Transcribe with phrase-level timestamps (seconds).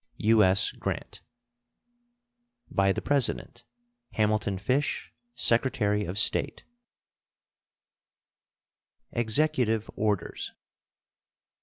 [0.17, 0.71] U.S.
[0.71, 1.21] GRANT.
[2.71, 3.63] By the President:
[4.13, 6.63] HAMILTON FISH, Secretary of State.
[9.11, 10.53] EXECUTIVE ORDERS.